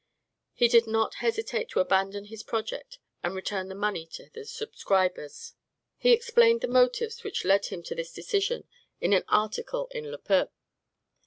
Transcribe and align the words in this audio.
He 0.55 0.67
did 0.67 0.87
not 0.87 1.13
hesitate 1.21 1.69
to 1.69 1.79
abandon 1.79 2.25
his 2.25 2.41
project 2.41 2.97
and 3.21 3.35
return 3.35 3.67
the 3.69 3.75
money 3.75 4.07
to 4.13 4.31
the 4.31 4.45
subscribers. 4.45 5.53
He 5.95 6.11
explained 6.11 6.61
the 6.61 6.67
motives 6.67 7.23
which 7.23 7.45
led 7.45 7.67
him 7.67 7.83
to 7.83 7.93
this 7.93 8.11
decision 8.11 8.63
in 8.99 9.13
an 9.13 9.25
article 9.27 9.89
in 9.91 10.09
"Le 10.09 10.17
Peuple." 10.17 10.53